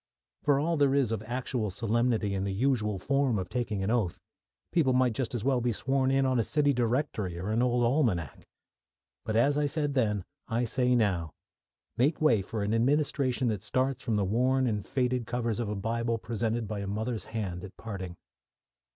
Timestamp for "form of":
2.97-3.49